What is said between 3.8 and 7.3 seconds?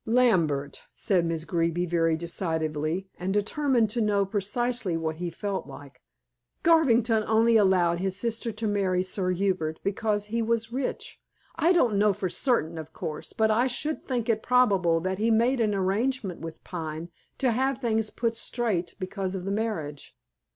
to know precisely what he felt like, "Garvington